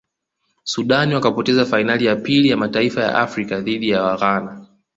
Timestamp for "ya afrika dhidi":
3.01-3.89